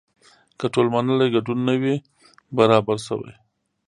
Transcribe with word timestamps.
که 0.57 0.65
ټول 0.73 0.87
منلی 0.93 1.27
ګډون 1.35 1.59
نه 1.67 1.75
وي 1.81 1.95
برابر 2.57 2.97
شوی. 3.07 3.33